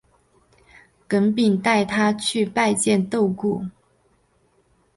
[1.07, 3.63] 耿秉带他去拜见窦固。